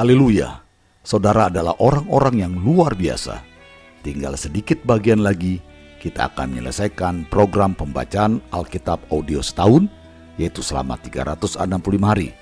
[0.00, 0.64] Haleluya,
[1.04, 3.44] saudara adalah orang-orang yang luar biasa.
[4.00, 5.60] Tinggal sedikit bagian lagi,
[6.00, 9.92] kita akan menyelesaikan program pembacaan Alkitab audio setahun,
[10.40, 11.60] yaitu selama 365
[12.00, 12.32] hari.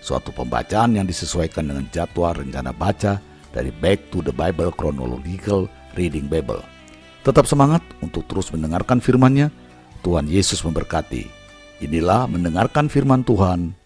[0.00, 3.20] Suatu pembacaan yang disesuaikan dengan jadwal rencana baca
[3.52, 6.64] dari Back to the Bible Chronological Reading Bible.
[7.28, 9.52] Tetap semangat untuk terus mendengarkan firman-Nya.
[10.00, 11.28] Tuhan Yesus memberkati.
[11.84, 13.76] Inilah mendengarkan firman Tuhan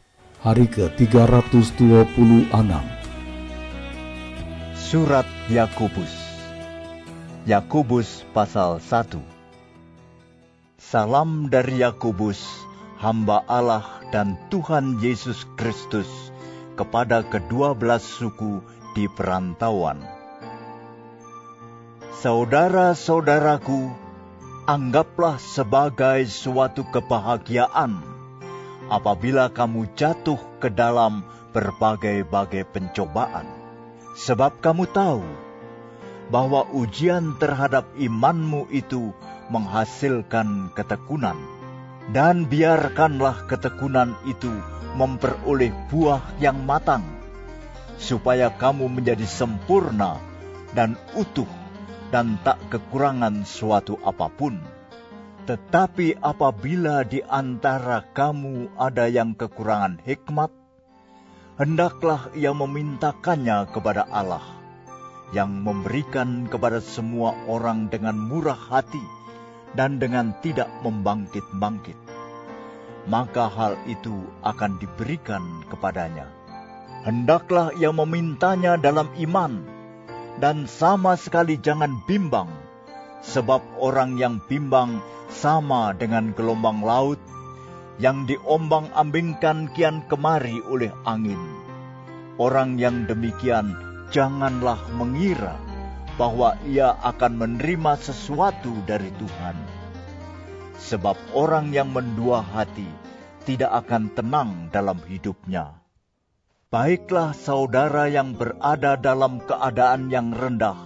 [0.47, 3.06] hari ke-326.
[4.87, 6.15] Surat Yakobus.
[7.43, 9.19] Yakobus pasal 1
[10.79, 12.39] Salam dari Yakobus,
[12.95, 13.83] hamba Allah
[14.15, 16.07] dan Tuhan Yesus Kristus
[16.79, 18.63] kepada kedua belas suku
[18.95, 19.99] di perantauan.
[22.23, 23.91] Saudara-saudaraku,
[24.71, 28.07] anggaplah sebagai suatu kebahagiaan
[28.87, 33.56] apabila kamu jatuh ke dalam berbagai-bagai pencobaan
[34.17, 35.21] Sebab kamu tahu
[36.33, 39.13] bahwa ujian terhadap imanmu itu
[39.53, 41.37] menghasilkan ketekunan.
[42.07, 44.51] Dan biarkanlah ketekunan itu
[44.97, 47.03] memperoleh buah yang matang,
[47.99, 50.17] supaya kamu menjadi sempurna
[50.73, 51.51] dan utuh
[52.15, 54.57] dan tak kekurangan suatu apa pun.
[55.51, 60.51] Tetapi apabila di antara kamu ada yang kekurangan hikmat,
[61.57, 64.45] hendaklah ia memintakannya kepada Allah,
[65.33, 69.03] yang memberikan kepada semua orang dengan murah hati
[69.73, 71.97] dan dengan tidak membangkit-bangkit.
[73.09, 76.29] Maka hal itu akan diberikan kepadanya.
[77.07, 79.63] Hendaklah ia memintanya dalam iman,
[80.43, 82.51] dan sama sekali jangan bimbang,
[83.23, 85.01] sebab orang yang bimbang
[85.31, 87.19] sama dengan gelombang laut
[87.97, 91.41] yang diombang-ambingkan kian kemari oleh angin.
[92.37, 93.73] Orang yang demikian
[94.13, 95.57] janganlah mengira
[96.21, 99.57] bahwa ia akan menerima sesuatu dari Tuhan.
[100.77, 102.89] Sebab orang yang mendua hati
[103.49, 105.81] tidak akan tenang dalam hidupnya.
[106.69, 110.77] Baiklah saudara yang berada dalam keadaan yang rendah,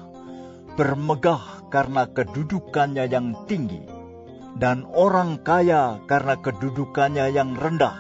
[0.78, 3.80] bermegah karena kedudukannya yang tinggi,
[4.58, 7.94] dan orang kaya karena kedudukannya yang rendah,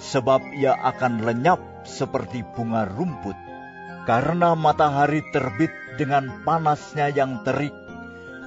[0.00, 3.36] sebab ia akan lenyap seperti bunga rumput,
[4.08, 5.70] karena matahari terbit
[6.00, 7.74] dengan panasnya yang terik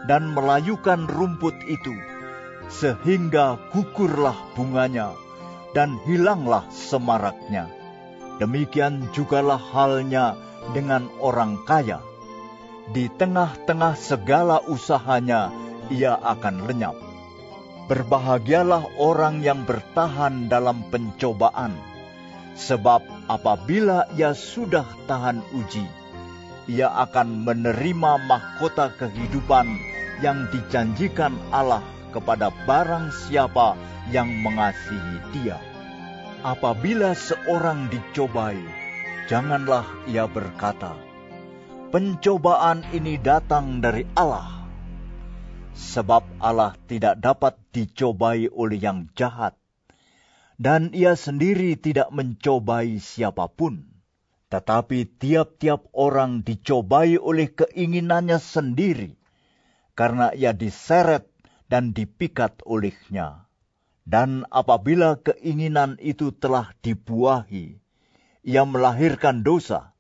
[0.10, 1.96] dan melayukan rumput itu,
[2.68, 5.16] sehingga gugurlah bunganya
[5.72, 7.70] dan hilanglah semaraknya.
[8.42, 10.34] Demikian jugalah halnya
[10.74, 12.02] dengan orang kaya.
[12.92, 15.54] Di tengah-tengah segala usahanya,
[15.88, 17.13] ia akan lenyap.
[17.84, 21.76] Berbahagialah orang yang bertahan dalam pencobaan,
[22.56, 25.84] sebab apabila ia sudah tahan uji,
[26.72, 29.68] ia akan menerima mahkota kehidupan
[30.24, 31.84] yang dijanjikan Allah
[32.16, 33.76] kepada barang siapa
[34.16, 35.60] yang mengasihi Dia.
[36.40, 38.64] Apabila seorang dicobai,
[39.28, 40.96] janganlah ia berkata,
[41.92, 44.53] "Pencobaan ini datang dari Allah."
[45.74, 49.58] Sebab Allah tidak dapat dicobai oleh yang jahat,
[50.62, 53.94] dan Ia sendiri tidak mencobai siapa pun.
[54.54, 59.18] Tetapi tiap-tiap orang dicobai oleh keinginannya sendiri,
[59.98, 61.26] karena ia diseret
[61.74, 63.50] dan dipikat olehnya.
[64.06, 67.82] Dan apabila keinginan itu telah dibuahi,
[68.46, 69.98] ia melahirkan dosa.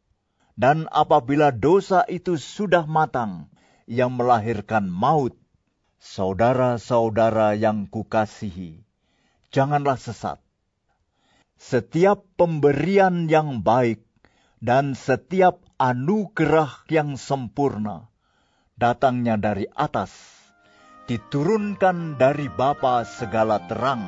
[0.53, 3.49] Dan apabila dosa itu sudah matang,
[3.89, 5.33] ia melahirkan maut.
[6.03, 8.83] Saudara-saudara yang kukasihi,
[9.55, 10.35] janganlah sesat.
[11.55, 14.03] Setiap pemberian yang baik
[14.59, 18.11] dan setiap anugerah yang sempurna
[18.75, 20.11] datangnya dari atas,
[21.07, 24.03] diturunkan dari Bapa segala terang.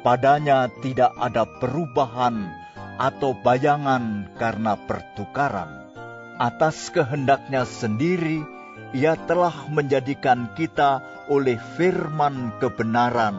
[0.00, 2.56] Padanya tidak ada perubahan
[2.96, 5.92] atau bayangan karena pertukaran.
[6.40, 8.59] Atas kehendaknya sendiri,
[8.90, 10.98] ia telah menjadikan kita
[11.30, 13.38] oleh firman kebenaran,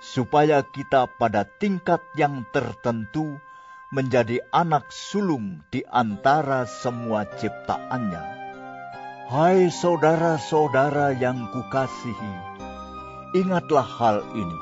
[0.00, 3.36] supaya kita pada tingkat yang tertentu
[3.92, 8.24] menjadi anak sulung di antara semua ciptaannya.
[9.28, 12.34] Hai saudara-saudara yang kukasihi,
[13.36, 14.60] ingatlah hal ini.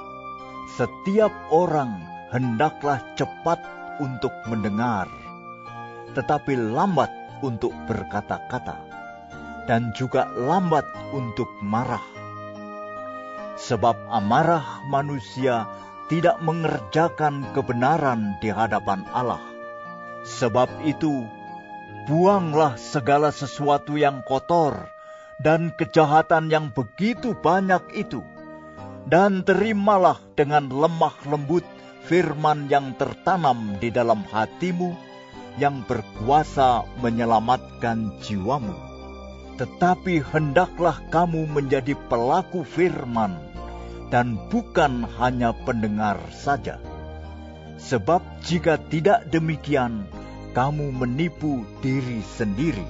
[0.78, 2.02] Setiap orang
[2.34, 3.58] hendaklah cepat
[4.02, 5.06] untuk mendengar,
[6.14, 7.10] tetapi lambat
[7.42, 8.91] untuk berkata-kata
[9.66, 12.02] dan juga lambat untuk marah.
[13.58, 15.70] Sebab amarah manusia
[16.10, 19.40] tidak mengerjakan kebenaran di hadapan Allah.
[20.26, 21.24] Sebab itu,
[22.04, 24.90] buanglah segala sesuatu yang kotor
[25.42, 28.22] dan kejahatan yang begitu banyak itu,
[29.06, 31.66] dan terimalah dengan lemah lembut
[32.06, 34.94] firman yang tertanam di dalam hatimu,
[35.56, 38.91] yang berkuasa menyelamatkan jiwamu.
[39.62, 43.38] Tetapi hendaklah kamu menjadi pelaku firman,
[44.10, 46.82] dan bukan hanya pendengar saja.
[47.78, 50.02] Sebab jika tidak demikian,
[50.50, 52.82] kamu menipu diri sendiri.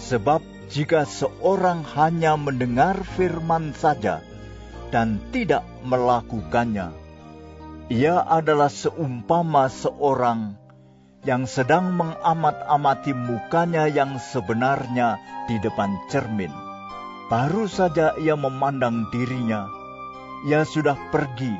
[0.00, 0.40] Sebab
[0.72, 4.24] jika seorang hanya mendengar firman saja
[4.88, 6.96] dan tidak melakukannya,
[7.92, 10.56] ia adalah seumpama seorang
[11.24, 16.52] yang sedang mengamat-amati mukanya yang sebenarnya di depan cermin.
[17.28, 19.68] Baru saja ia memandang dirinya,
[20.48, 21.54] ia sudah pergi,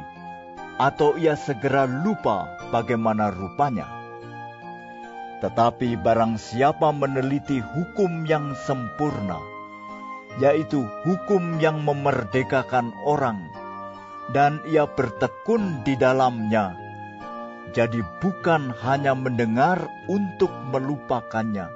[0.80, 4.00] atau ia segera lupa bagaimana rupanya
[5.40, 9.40] tetapi barang siapa meneliti hukum yang sempurna,
[10.38, 13.48] yaitu hukum yang memerdekakan orang,
[14.36, 16.76] dan ia bertekun di dalamnya,
[17.70, 21.70] jadi bukan hanya mendengar untuk melupakannya,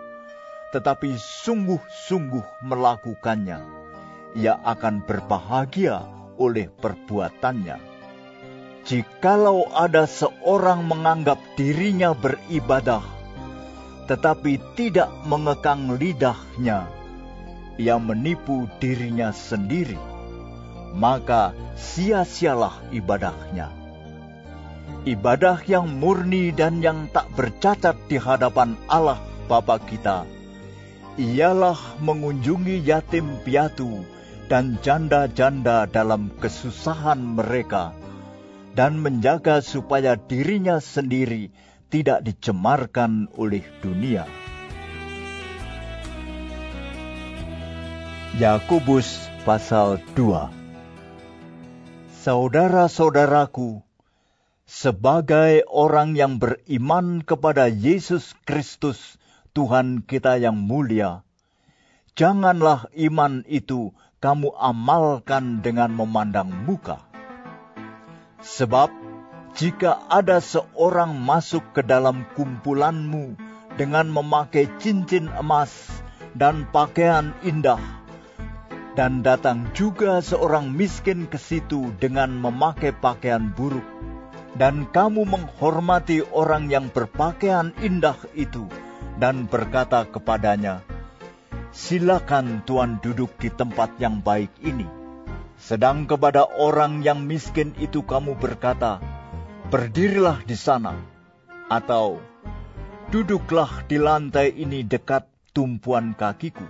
[0.75, 3.63] tetapi sungguh-sungguh melakukannya,
[4.35, 6.03] ia akan berbahagia
[6.35, 7.79] oleh perbuatannya.
[8.85, 13.01] Jikalau ada seorang menganggap dirinya beribadah,
[14.11, 16.91] tetapi tidak mengekang lidahnya,
[17.79, 19.97] ia menipu dirinya sendiri,
[20.93, 23.84] maka sia-sialah ibadahnya.
[25.05, 30.25] Ibadah yang murni dan yang tak bercacat di hadapan Allah Bapa kita,
[31.21, 34.01] ialah mengunjungi yatim piatu
[34.49, 37.93] dan janda-janda dalam kesusahan mereka,
[38.73, 41.53] dan menjaga supaya dirinya sendiri
[41.93, 44.25] tidak dicemarkan oleh dunia.
[48.35, 50.65] Yakobus pasal 2
[52.25, 53.84] Saudara-saudaraku,
[54.65, 59.21] sebagai orang yang beriman kepada Yesus Kristus,
[59.53, 61.23] Tuhan kita yang mulia,
[62.17, 63.93] janganlah iman itu
[64.25, 67.05] kamu amalkan dengan memandang muka.
[68.41, 68.89] Sebab
[69.55, 73.37] jika ada seorang masuk ke dalam kumpulanmu
[73.77, 75.71] dengan memakai cincin emas
[76.35, 77.79] dan pakaian indah,
[78.99, 83.87] dan datang juga seorang miskin ke situ dengan memakai pakaian buruk,
[84.55, 88.71] dan kamu menghormati orang yang berpakaian indah itu,
[89.19, 90.83] dan berkata kepadanya,
[91.75, 94.87] "Silakan Tuan duduk di tempat yang baik ini."
[95.59, 98.99] Sedang kepada orang yang miskin itu kamu berkata,
[99.71, 100.99] berdirilah di sana,
[101.71, 102.21] atau
[103.09, 106.67] duduklah di lantai ini dekat tumpuan kakiku.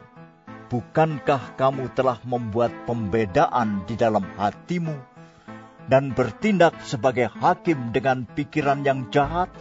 [0.68, 5.13] Bukankah kamu telah membuat pembedaan di dalam hatimu
[5.88, 9.52] dan bertindak sebagai hakim dengan pikiran yang jahat?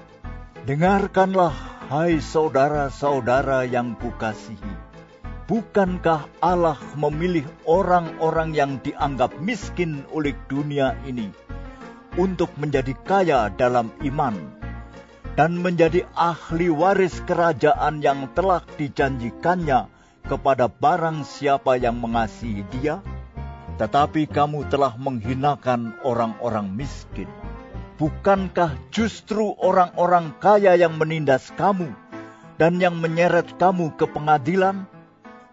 [0.64, 1.52] Dengarkanlah,
[1.92, 4.96] hai saudara-saudara yang kukasihi.
[5.44, 11.28] Bukankah Allah memilih orang-orang yang dianggap miskin oleh dunia ini
[12.16, 14.40] untuk menjadi kaya dalam iman
[15.34, 19.90] dan menjadi ahli waris kerajaan yang telah dijanjikannya
[20.24, 23.04] kepada barang siapa yang mengasihi dia,
[23.80, 27.30] tetapi kamu telah menghinakan orang-orang miskin.
[27.98, 31.94] Bukankah justru orang-orang kaya yang menindas kamu
[32.58, 34.90] dan yang menyeret kamu ke pengadilan?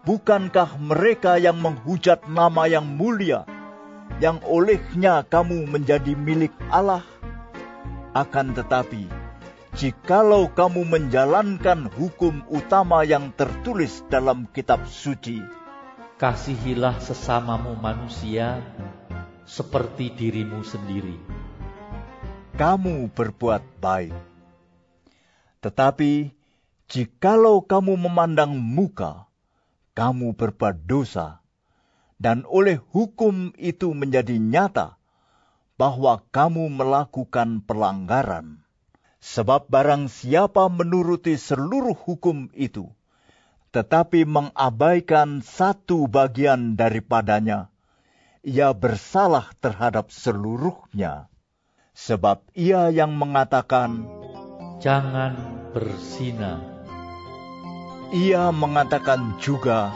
[0.01, 3.45] Bukankah mereka yang menghujat nama yang mulia
[4.21, 7.05] yang olehnya kamu menjadi milik Allah.
[8.13, 9.07] Akan tetapi,
[9.73, 15.39] jikalau kamu menjalankan hukum utama yang tertulis dalam kitab suci,
[16.21, 18.61] kasihilah sesamamu manusia
[19.41, 21.17] seperti dirimu sendiri.
[22.61, 24.13] Kamu berbuat baik.
[25.65, 26.29] Tetapi,
[26.93, 29.25] jikalau kamu memandang muka,
[29.97, 31.41] kamu berbuat dosa
[32.21, 35.01] dan oleh hukum itu menjadi nyata
[35.73, 38.61] bahwa kamu melakukan pelanggaran.
[39.25, 42.93] Sebab barang siapa menuruti seluruh hukum itu,
[43.71, 47.71] tetapi mengabaikan satu bagian daripadanya,
[48.43, 51.31] ia bersalah terhadap seluruhnya.
[51.95, 54.03] Sebab ia yang mengatakan,
[54.83, 55.37] Jangan
[55.71, 56.59] bersina.
[58.11, 59.93] Ia mengatakan juga,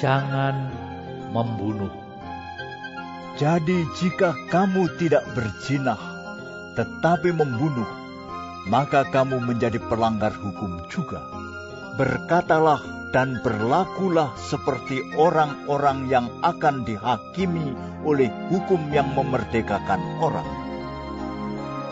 [0.00, 0.72] Jangan
[1.36, 1.92] membunuh.
[3.36, 6.00] Jadi jika kamu tidak berzinah,
[6.80, 7.88] tetapi membunuh,
[8.72, 11.35] maka kamu menjadi pelanggar hukum juga.
[11.96, 12.80] Berkatalah
[13.16, 17.72] dan berlakulah seperti orang-orang yang akan dihakimi
[18.04, 20.44] oleh hukum yang memerdekakan orang.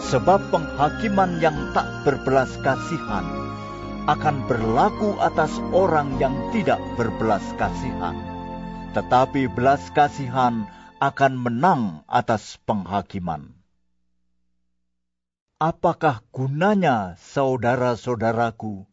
[0.04, 3.24] Sebab penghakiman yang tak berbelas kasihan
[4.04, 8.12] akan berlaku atas orang yang tidak berbelas kasihan,
[8.92, 10.68] tetapi belas kasihan
[11.00, 13.56] akan menang atas penghakiman.
[15.56, 18.84] Apakah gunanya, saudara-saudaraku,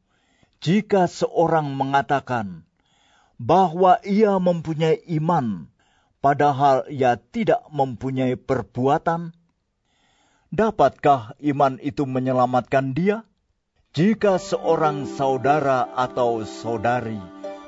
[0.62, 2.62] jika seorang mengatakan
[3.42, 5.66] bahwa ia mempunyai iman,
[6.22, 9.34] padahal ia tidak mempunyai perbuatan?
[10.54, 13.26] Dapatkah iman itu menyelamatkan dia?
[13.98, 17.18] Jika seorang saudara atau saudari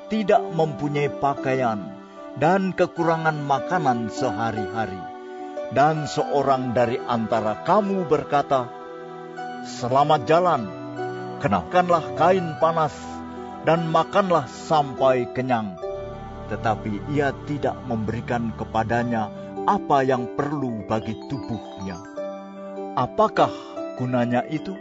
[0.06, 1.90] tidak mempunyai pakaian
[2.38, 5.02] dan kekurangan makanan sehari-hari,
[5.74, 8.70] dan seorang dari antara kamu berkata,
[9.66, 10.83] "Selamat jalan,
[11.44, 12.96] kenakanlah kain panas
[13.68, 15.76] dan makanlah sampai kenyang."
[16.48, 19.28] Tetapi ia tidak memberikan kepadanya
[19.64, 22.00] apa yang perlu bagi tubuhnya.
[22.96, 23.52] Apakah
[23.96, 24.76] gunanya itu?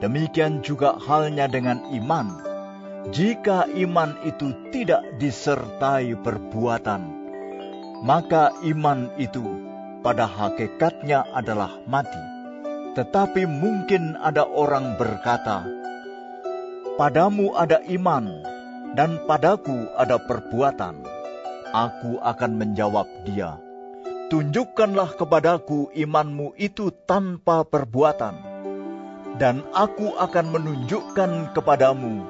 [0.00, 2.42] Demikian juga halnya dengan iman.
[3.12, 7.02] Jika iman itu tidak disertai perbuatan,
[8.02, 9.42] maka iman itu
[10.02, 12.31] pada hakikatnya adalah mati.
[12.92, 15.64] Tetapi mungkin ada orang berkata,
[17.00, 18.28] "Padamu ada iman,
[18.92, 21.04] dan padaku ada perbuatan."
[21.72, 23.56] Aku akan menjawab dia,
[24.28, 28.52] "Tunjukkanlah kepadaku imanmu itu tanpa perbuatan."
[29.40, 32.24] dan aku akan menunjukkan kepadamu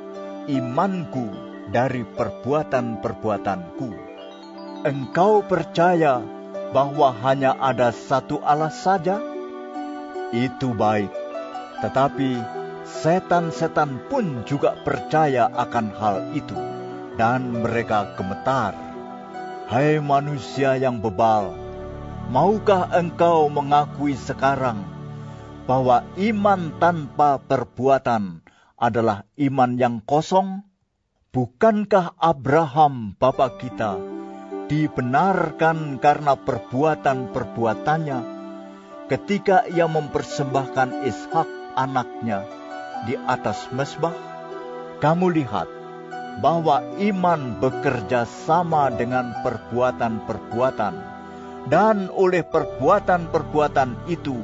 [0.47, 1.26] imanku
[1.71, 3.90] dari perbuatan-perbuatanku.
[4.83, 6.23] Engkau percaya
[6.75, 9.31] bahwa hanya ada satu Allah saja?
[10.32, 11.12] Itu baik,
[11.84, 12.40] tetapi
[12.88, 16.56] setan-setan pun juga percaya akan hal itu,
[17.20, 18.72] dan mereka gemetar.
[19.68, 21.52] Hai manusia yang bebal,
[22.32, 24.80] maukah engkau mengakui sekarang
[25.68, 28.40] bahwa iman tanpa perbuatan
[28.80, 30.64] adalah iman yang kosong?
[31.28, 34.00] Bukankah Abraham bapa kita
[34.72, 38.31] dibenarkan karena perbuatan-perbuatannya
[39.12, 42.49] ketika ia mempersembahkan Ishak anaknya
[43.04, 44.16] di atas mesbah?
[45.04, 45.69] Kamu lihat
[46.40, 50.95] bahwa iman bekerja sama dengan perbuatan-perbuatan
[51.69, 54.40] dan oleh perbuatan-perbuatan itu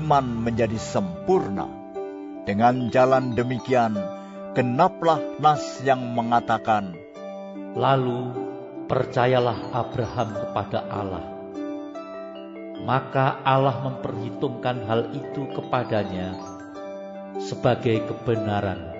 [0.00, 1.68] iman menjadi sempurna.
[2.48, 4.00] Dengan jalan demikian,
[4.56, 6.96] genaplah nas yang mengatakan,
[7.76, 8.32] Lalu
[8.88, 11.35] percayalah Abraham kepada Allah.
[12.84, 16.36] Maka Allah memperhitungkan hal itu kepadanya
[17.40, 18.92] sebagai kebenaran.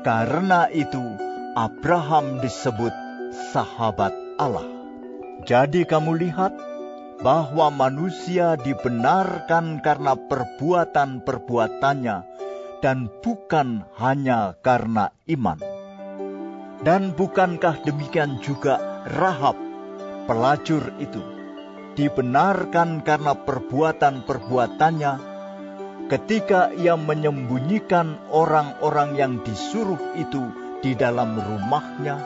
[0.00, 1.04] Karena itu,
[1.52, 2.96] Abraham disebut
[3.52, 4.64] sahabat Allah.
[5.44, 6.56] Jadi kamu lihat,
[7.20, 12.16] bahwa manusia dibenarkan karena perbuatan-perbuatannya
[12.80, 15.60] dan bukan hanya karena iman.
[16.80, 19.60] Dan bukankah demikian juga Rahab,
[20.24, 21.20] pelacur itu,
[21.98, 25.12] dibenarkan karena perbuatan-perbuatannya
[26.10, 30.50] ketika ia menyembunyikan orang-orang yang disuruh itu
[30.82, 32.18] di dalam rumahnya,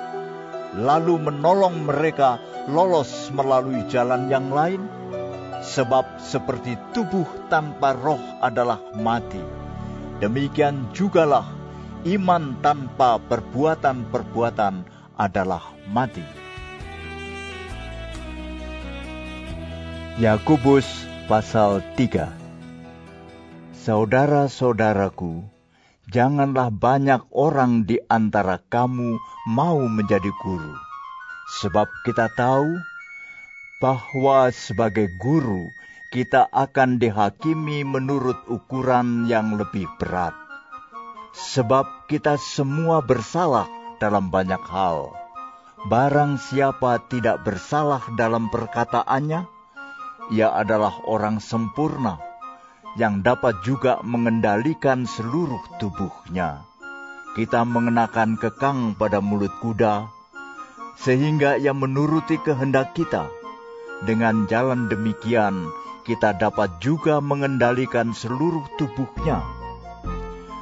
[0.81, 2.41] lalu menolong mereka
[2.73, 4.81] lolos melalui jalan yang lain?
[5.65, 9.41] Sebab seperti tubuh tanpa roh adalah mati,
[10.21, 11.49] demikian jugalah
[12.05, 14.85] iman tanpa perbuatan-perbuatan
[15.17, 16.44] adalah mati.
[20.15, 20.87] Yakobus
[21.27, 22.31] pasal 3
[23.75, 25.43] Saudara-saudaraku,
[26.07, 29.19] janganlah banyak orang di antara kamu
[29.51, 30.79] mau menjadi guru
[31.59, 32.79] Sebab kita tahu
[33.83, 35.67] bahwa sebagai guru
[36.15, 40.39] kita akan dihakimi menurut ukuran yang lebih berat.
[41.35, 43.67] Sebab kita semua bersalah
[43.99, 45.11] dalam banyak hal.
[45.91, 49.54] Barang siapa tidak bersalah dalam perkataannya,
[50.33, 52.17] ia adalah orang sempurna
[52.95, 56.63] yang dapat juga mengendalikan seluruh tubuhnya.
[57.35, 60.07] Kita mengenakan kekang pada mulut kuda,
[60.95, 63.27] sehingga ia menuruti kehendak kita.
[64.07, 65.67] Dengan jalan demikian,
[66.07, 69.43] kita dapat juga mengendalikan seluruh tubuhnya.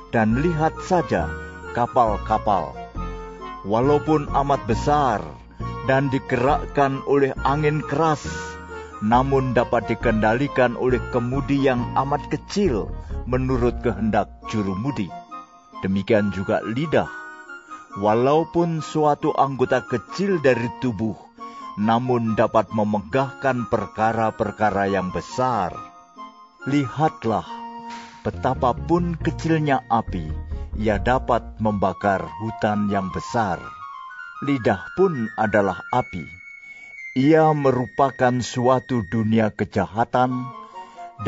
[0.09, 1.29] Dan lihat saja
[1.77, 2.73] kapal-kapal,
[3.69, 5.21] walaupun amat besar
[5.85, 8.52] dan digerakkan oleh angin keras,
[9.03, 12.87] namun dapat dikendalikan oleh kemudi yang amat kecil
[13.27, 15.11] menurut kehendak juru mudi.
[15.83, 17.11] Demikian juga lidah,
[17.99, 21.19] walaupun suatu anggota kecil dari tubuh,
[21.75, 25.75] namun dapat memegahkan perkara-perkara yang besar.
[26.71, 27.43] Lihatlah,
[28.23, 30.31] betapapun kecilnya api,
[30.79, 33.59] ia dapat membakar hutan yang besar.
[34.47, 36.42] Lidah pun adalah api.
[37.13, 40.49] Ia merupakan suatu dunia kejahatan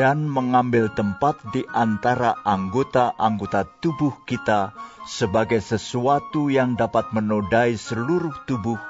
[0.01, 4.73] dan mengambil tempat di antara anggota-anggota tubuh kita
[5.05, 8.81] sebagai sesuatu yang dapat menodai seluruh tubuh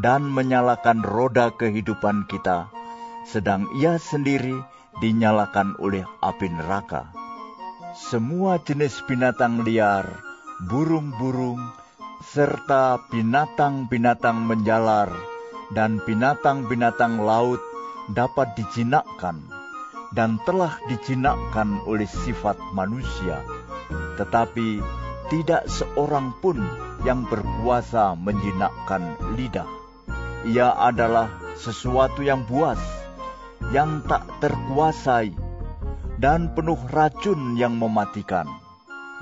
[0.00, 2.72] dan menyalakan roda kehidupan kita,
[3.28, 4.56] sedang ia sendiri
[5.04, 7.12] dinyalakan oleh api neraka.
[7.92, 10.08] Semua jenis binatang liar,
[10.64, 11.60] burung-burung,
[12.24, 15.12] serta binatang-binatang menjalar
[15.72, 17.60] dan binatang-binatang laut
[18.12, 19.40] dapat dijinakkan
[20.12, 23.40] dan telah dijinakkan oleh sifat manusia,
[24.20, 24.84] tetapi
[25.32, 26.60] tidak seorang pun
[27.08, 29.68] yang berkuasa menjinakkan lidah.
[30.44, 32.78] Ia adalah sesuatu yang buas,
[33.72, 35.32] yang tak terkuasai,
[36.20, 38.44] dan penuh racun yang mematikan.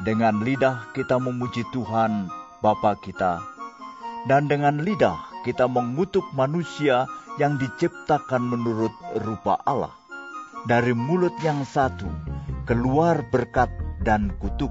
[0.02, 2.26] Dengan lidah kita memuji Tuhan,
[2.64, 3.38] Bapa kita,
[4.26, 7.08] dan dengan lidah kita mengutuk manusia
[7.40, 8.92] yang diciptakan menurut
[9.24, 9.94] rupa Allah
[10.68, 12.08] dari mulut yang satu
[12.68, 13.72] keluar berkat
[14.04, 14.70] dan kutuk.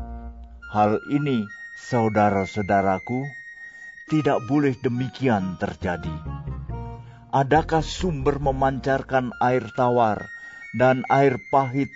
[0.70, 1.42] Hal ini,
[1.90, 3.26] saudara-saudaraku,
[4.10, 6.14] tidak boleh demikian terjadi.
[7.30, 10.30] Adakah sumber memancarkan air tawar
[10.78, 11.90] dan air pahit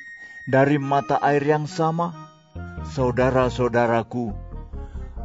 [0.50, 2.14] dari mata air yang sama?
[2.94, 4.34] Saudara-saudaraku,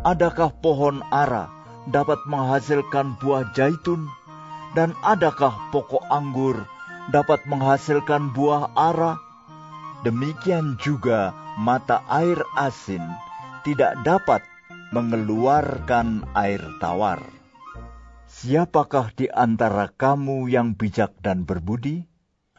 [0.05, 1.57] adakah pohon ara
[1.90, 4.08] dapat menghasilkan buah zaitun?
[4.76, 6.69] Dan adakah pokok anggur
[7.08, 9.17] dapat menghasilkan buah ara,
[10.04, 13.00] demikian juga mata air asin
[13.65, 14.45] tidak dapat
[14.93, 17.21] mengeluarkan air tawar.
[18.28, 22.06] Siapakah di antara kamu yang bijak dan berbudi?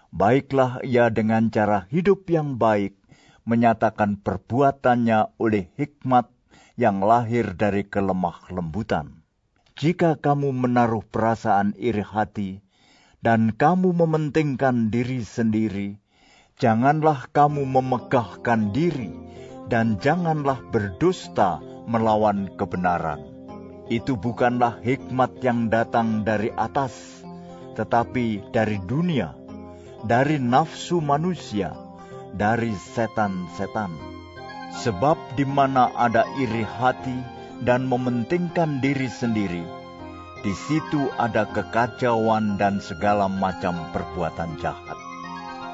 [0.10, 2.98] Baiklah ia dengan cara hidup yang baik
[3.46, 6.30] menyatakan perbuatannya oleh hikmat
[6.78, 9.19] yang lahir dari kelemah lembutan.
[9.80, 12.60] Jika kamu menaruh perasaan iri hati
[13.24, 15.96] dan kamu mementingkan diri sendiri,
[16.60, 19.08] janganlah kamu memegahkan diri,
[19.72, 23.24] dan janganlah berdusta melawan kebenaran.
[23.88, 27.24] Itu bukanlah hikmat yang datang dari atas,
[27.80, 29.32] tetapi dari dunia,
[30.04, 31.72] dari nafsu manusia,
[32.36, 33.96] dari setan-setan.
[34.84, 39.64] Sebab di mana ada iri hati dan mementingkan diri sendiri,
[40.40, 44.96] di situ ada kekacauan dan segala macam perbuatan jahat.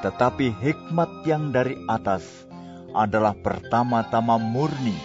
[0.02, 2.46] Tetapi hikmat yang dari atas
[2.94, 4.98] adalah pertama-tama murni,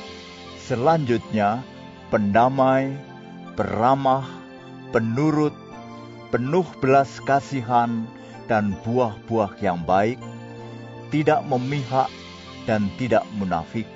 [0.65, 1.61] selanjutnya
[2.09, 2.97] pendamai,
[3.53, 4.25] peramah,
[4.89, 5.53] penurut,
[6.33, 8.03] penuh belas kasihan,
[8.49, 10.19] dan buah-buah yang baik,
[11.13, 12.11] tidak memihak
[12.67, 13.87] dan tidak munafik,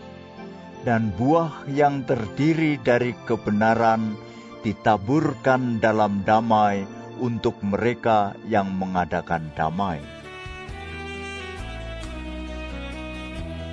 [0.86, 4.14] dan buah yang terdiri dari kebenaran
[4.62, 6.86] ditaburkan dalam damai
[7.18, 9.98] untuk mereka yang mengadakan damai.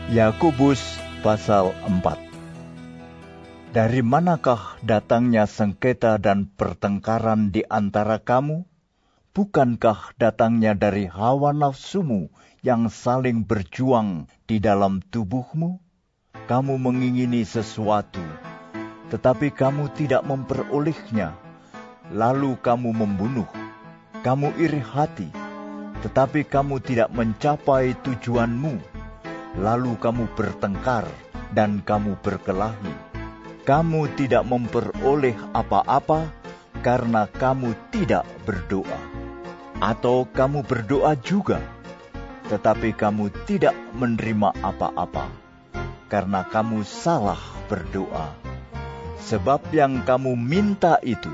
[0.09, 0.81] Yakobus
[1.21, 8.65] pasal 4 Dari manakah datangnya sengketa dan pertengkaran di antara kamu?
[9.33, 12.29] Bukankah datangnya dari hawa nafsumu
[12.61, 15.92] yang saling berjuang di dalam tubuhmu?
[16.43, 18.19] Kamu mengingini sesuatu,
[19.15, 21.39] tetapi kamu tidak memperolehnya.
[22.11, 23.47] Lalu kamu membunuh,
[24.27, 25.31] kamu iri hati,
[26.03, 28.75] tetapi kamu tidak mencapai tujuanmu.
[29.63, 31.07] Lalu kamu bertengkar
[31.55, 32.91] dan kamu berkelahi.
[33.63, 36.27] Kamu tidak memperoleh apa-apa
[36.83, 39.01] karena kamu tidak berdoa,
[39.79, 41.63] atau kamu berdoa juga,
[42.51, 45.42] tetapi kamu tidak menerima apa-apa
[46.13, 47.41] karena kamu salah
[47.73, 48.37] berdoa
[49.33, 51.33] Sebab yang kamu minta itu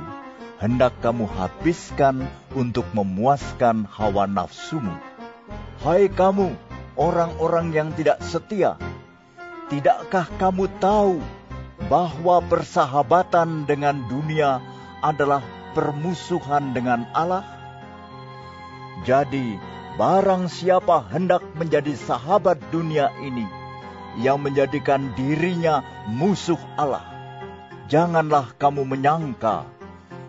[0.62, 4.93] hendak kamu habiskan untuk memuaskan hawa nafsumu.
[5.83, 6.53] Hai kamu,
[7.01, 8.79] orang-orang yang tidak setia,
[9.73, 11.19] tidakkah kamu tahu
[11.88, 14.61] bahwa persahabatan dengan dunia
[15.01, 15.41] adalah
[15.73, 17.43] permusuhan dengan Allah?
[19.09, 19.57] Jadi,
[19.97, 23.58] barang siapa hendak menjadi sahabat dunia ini,
[24.16, 27.18] yang menjadikan dirinya musuh Allah
[27.88, 29.64] Janganlah kamu menyangka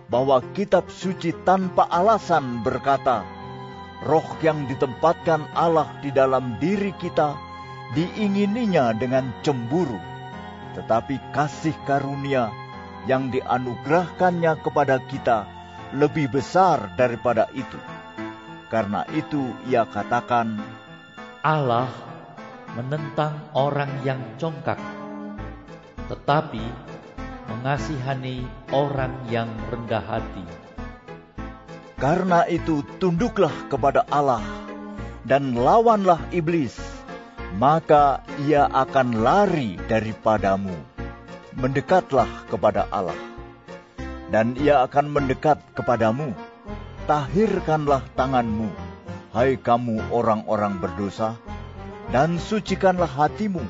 [0.08, 3.28] bahwa kitab suci tanpa alasan berkata,
[4.08, 7.36] roh yang ditempatkan Allah di dalam diri kita
[8.00, 10.00] diingininya dengan cemburu,
[10.80, 12.48] tetapi kasih karunia
[13.12, 15.44] yang dianugerahkannya kepada kita
[15.92, 17.80] lebih besar daripada itu.
[18.72, 20.64] Karena itu ia katakan,
[21.44, 21.92] Allah
[22.78, 24.78] menentang orang yang congkak,
[26.10, 26.62] tetapi
[27.50, 30.46] mengasihani orang yang rendah hati.
[32.00, 34.44] Karena itu tunduklah kepada Allah
[35.28, 36.80] dan lawanlah iblis,
[37.60, 40.74] maka ia akan lari daripadamu.
[41.60, 43.18] Mendekatlah kepada Allah,
[44.32, 46.32] dan ia akan mendekat kepadamu.
[47.04, 48.72] Tahirkanlah tanganmu,
[49.36, 51.36] hai kamu orang-orang berdosa,
[52.10, 53.62] dan sucikanlah hatimu,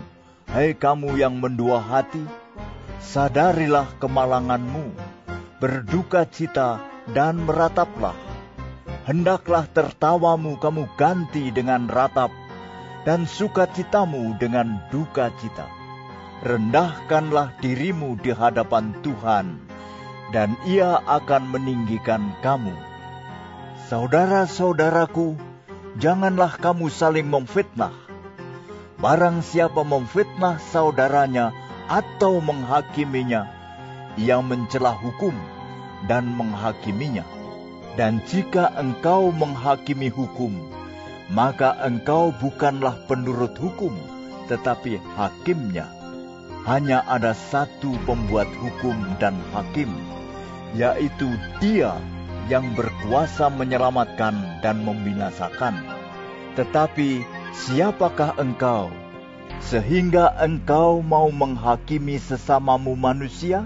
[0.47, 2.23] hai kamu yang mendua hati.
[2.99, 4.95] Sadarilah kemalanganmu,
[5.59, 6.79] berduka cita
[7.11, 8.15] dan merataplah.
[9.07, 12.31] Hendaklah tertawamu kamu ganti dengan ratap,
[13.03, 15.67] dan sukacitamu dengan duka cita.
[16.45, 19.59] Rendahkanlah dirimu di hadapan Tuhan,
[20.31, 22.75] dan ia akan meninggikan kamu.
[23.89, 25.35] Saudara-saudaraku,
[25.97, 28.08] janganlah kamu saling memfitnah.
[28.99, 31.55] Barang siapa memfitnah saudaranya
[31.87, 33.47] atau menghakiminya,
[34.19, 35.31] ia mencela hukum
[36.11, 37.23] dan menghakiminya.
[37.95, 40.51] Dan jika engkau menghakimi hukum,
[41.31, 43.95] maka engkau bukanlah penurut hukum,
[44.51, 45.87] tetapi hakimnya.
[46.67, 49.95] Hanya ada satu pembuat hukum dan hakim,
[50.75, 51.31] yaitu
[51.63, 51.95] Dia
[52.51, 55.87] yang berkuasa menyelamatkan dan membinasakan.
[56.59, 58.93] Tetapi siapakah engkau
[59.59, 63.65] sehingga engkau mau menghakimi sesamamu manusia?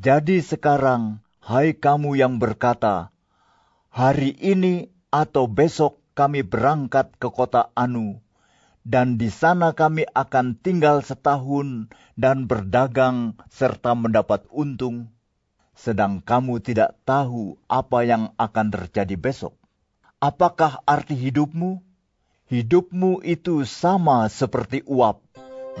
[0.00, 3.12] Jadi sekarang, hai kamu yang berkata,
[3.92, 8.18] hari ini atau besok kami berangkat ke kota Anu,
[8.82, 15.12] dan di sana kami akan tinggal setahun dan berdagang serta mendapat untung
[15.80, 19.56] sedang kamu tidak tahu apa yang akan terjadi besok.
[20.20, 21.89] Apakah arti hidupmu?
[22.50, 25.22] Hidupmu itu sama seperti uap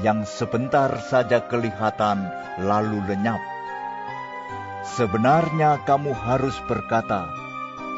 [0.06, 2.30] yang sebentar saja kelihatan
[2.62, 3.42] lalu lenyap.
[4.86, 7.26] Sebenarnya kamu harus berkata,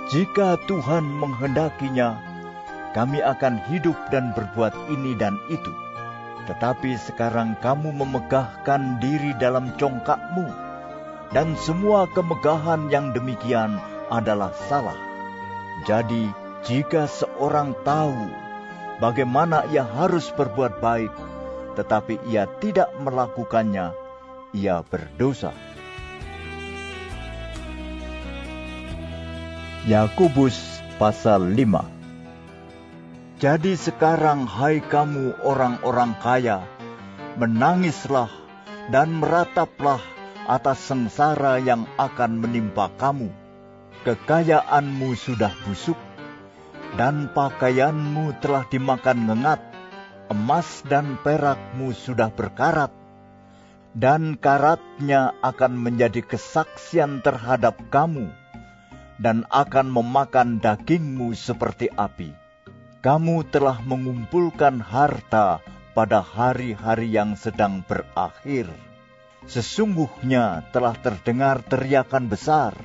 [0.08, 2.16] "Jika Tuhan menghendakinya,
[2.96, 5.76] kami akan hidup dan berbuat ini dan itu."
[6.48, 10.48] Tetapi sekarang kamu memegahkan diri dalam congkakmu
[11.36, 13.76] dan semua kemegahan yang demikian
[14.08, 14.96] adalah salah.
[15.84, 16.32] Jadi,
[16.64, 18.41] jika seorang tahu
[18.98, 21.12] bagaimana ia harus berbuat baik,
[21.78, 23.94] tetapi ia tidak melakukannya,
[24.52, 25.54] ia berdosa.
[29.82, 36.62] Yakobus pasal 5 Jadi sekarang hai kamu orang-orang kaya,
[37.34, 38.30] menangislah
[38.94, 39.98] dan merataplah
[40.46, 43.30] atas sengsara yang akan menimpa kamu.
[44.02, 45.98] Kekayaanmu sudah busuk,
[46.98, 49.60] dan pakaianmu telah dimakan ngengat.
[50.32, 52.88] Emas dan perakmu sudah berkarat,
[53.92, 58.32] dan karatnya akan menjadi kesaksian terhadap kamu,
[59.20, 62.32] dan akan memakan dagingmu seperti api.
[63.04, 65.60] Kamu telah mengumpulkan harta
[65.92, 68.72] pada hari-hari yang sedang berakhir
[69.50, 72.78] Sesungguhnya telah terdengar teriakan besar,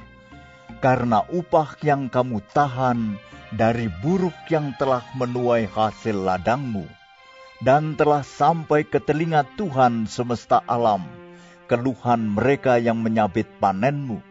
[0.77, 3.17] karena upah yang kamu tahan
[3.53, 6.85] dari buruk yang telah menuai hasil ladangmu,
[7.63, 11.05] dan telah sampai ke telinga Tuhan semesta alam,
[11.65, 14.21] keluhan mereka yang menyabit panenmu.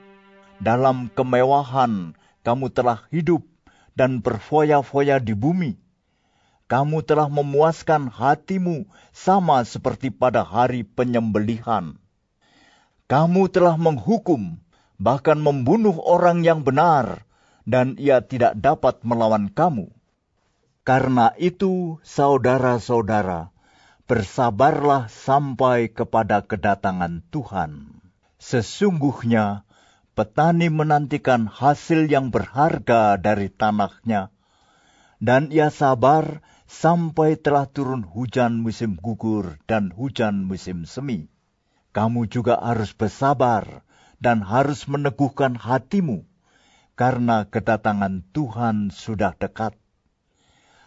[0.62, 3.44] Dalam kemewahan kamu telah hidup
[3.92, 5.76] dan berfoya-foya di bumi.
[6.66, 11.94] Kamu telah memuaskan hatimu sama seperti pada hari penyembelihan
[13.06, 14.58] kamu telah menghukum,
[14.96, 17.24] bahkan membunuh orang yang benar,
[17.68, 19.92] dan ia tidak dapat melawan kamu.
[20.86, 23.50] Karena itu, saudara-saudara,
[24.06, 28.00] bersabarlah sampai kepada kedatangan Tuhan.
[28.38, 29.66] Sesungguhnya,
[30.14, 34.30] petani menantikan hasil yang berharga dari tanahnya,
[35.18, 41.30] dan ia sabar sampai telah turun hujan musim gugur dan hujan musim semi
[41.96, 43.85] kamu juga harus bersabar
[44.20, 46.24] dan harus meneguhkan hatimu,
[46.96, 49.76] karena kedatangan Tuhan sudah dekat.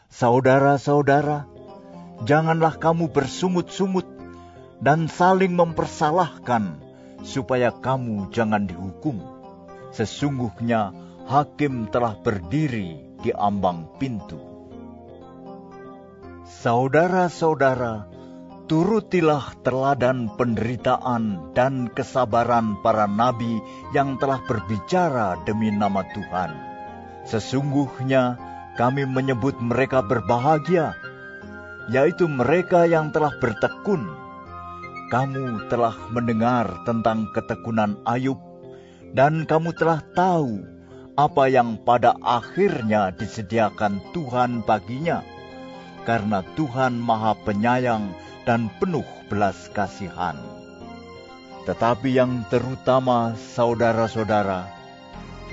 [0.10, 1.46] Saudara-saudara,
[2.26, 4.10] janganlah kamu bersungut-sungut
[4.82, 6.82] dan saling mempersalahkan,
[7.22, 9.22] supaya kamu jangan dihukum.
[9.94, 10.94] Sesungguhnya
[11.30, 14.42] hakim telah berdiri di ambang pintu.
[16.60, 18.10] Saudara-saudara,
[18.70, 23.58] turutilah teladan penderitaan dan kesabaran para nabi
[23.98, 26.54] yang telah berbicara demi nama Tuhan.
[27.26, 28.38] Sesungguhnya
[28.78, 30.94] kami menyebut mereka berbahagia,
[31.90, 34.06] yaitu mereka yang telah bertekun.
[35.10, 38.38] Kamu telah mendengar tentang ketekunan Ayub,
[39.18, 40.62] dan kamu telah tahu
[41.18, 45.26] apa yang pada akhirnya disediakan Tuhan baginya,
[46.06, 48.14] karena Tuhan Maha Penyayang
[48.50, 50.34] dan penuh belas kasihan.
[51.70, 54.66] Tetapi yang terutama, saudara-saudara,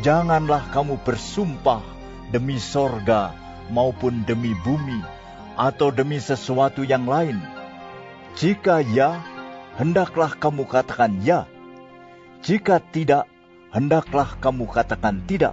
[0.01, 1.85] janganlah kamu bersumpah
[2.33, 3.37] demi sorga
[3.69, 5.05] maupun demi bumi
[5.61, 7.37] atau demi sesuatu yang lain.
[8.33, 9.21] Jika ya,
[9.77, 11.45] hendaklah kamu katakan ya.
[12.41, 13.29] Jika tidak,
[13.77, 15.53] hendaklah kamu katakan tidak,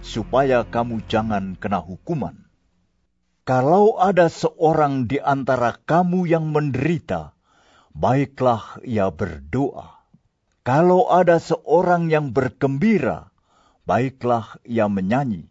[0.00, 2.43] supaya kamu jangan kena hukuman.
[3.44, 7.36] Kalau ada seorang di antara kamu yang menderita,
[7.92, 10.00] baiklah ia berdoa.
[10.64, 13.28] Kalau ada seorang yang bergembira,
[13.84, 15.44] baiklah ia menyanyi.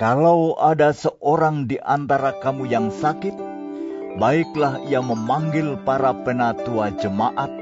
[0.00, 3.36] Kalau ada seorang di antara kamu yang sakit,
[4.16, 7.52] baiklah ia memanggil para penatua jemaat,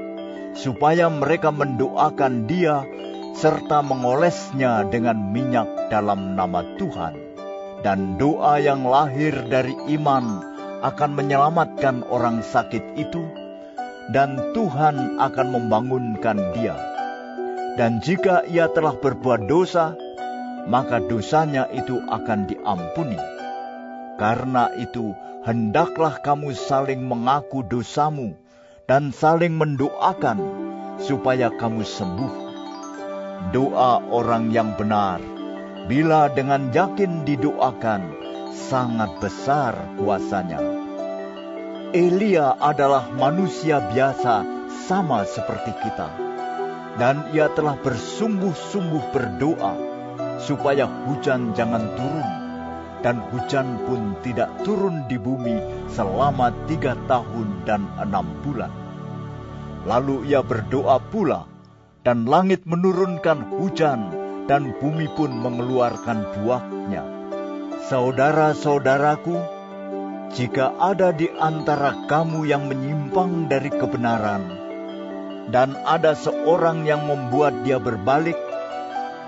[0.55, 2.87] supaya mereka mendoakan dia
[3.35, 7.26] serta mengolesnya dengan minyak dalam nama Tuhan
[7.85, 10.41] dan doa yang lahir dari iman
[10.81, 13.21] akan menyelamatkan orang sakit itu,
[14.13, 16.77] dan Tuhan akan membangunkan dia.
[17.77, 19.93] Dan jika ia telah berbuat dosa,
[20.65, 23.19] maka dosanya itu akan diampuni.
[24.17, 25.13] Karena itu,
[25.45, 28.33] hendaklah kamu saling mengaku dosamu
[28.89, 30.41] dan saling mendoakan
[30.97, 32.33] supaya kamu sembuh.
[33.53, 35.36] Doa orang yang benar
[35.87, 38.11] bila dengan yakin didoakan,
[38.51, 40.59] sangat besar kuasanya.
[41.95, 44.43] Elia adalah manusia biasa
[44.91, 46.11] sama seperti kita.
[46.99, 49.73] Dan ia telah bersungguh-sungguh berdoa
[50.43, 52.29] supaya hujan jangan turun.
[52.99, 58.73] Dan hujan pun tidak turun di bumi selama tiga tahun dan enam bulan.
[59.87, 61.47] Lalu ia berdoa pula,
[62.03, 67.03] dan langit menurunkan hujan dan bumi pun mengeluarkan buahnya.
[67.87, 69.35] Saudara-saudaraku,
[70.35, 74.43] jika ada di antara kamu yang menyimpang dari kebenaran,
[75.47, 78.35] dan ada seorang yang membuat dia berbalik,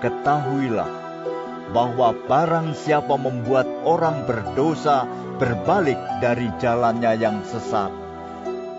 [0.04, 0.88] ketahuilah
[1.72, 5.06] bahwa barang siapa membuat orang berdosa
[5.40, 7.88] berbalik dari jalannya yang sesat,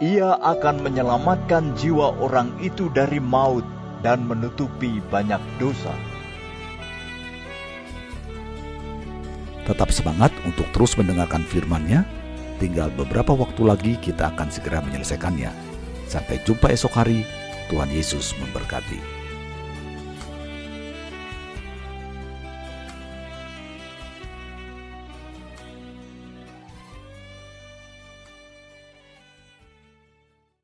[0.02, 3.66] ia akan menyelamatkan jiwa orang itu dari maut
[4.06, 6.11] dan menutupi banyak dosa.
[9.70, 12.02] Tetap semangat untuk terus mendengarkan firman-Nya.
[12.58, 15.54] Tinggal beberapa waktu lagi kita akan segera menyelesaikannya.
[16.10, 17.26] Sampai jumpa esok hari.
[17.70, 19.21] Tuhan Yesus memberkati.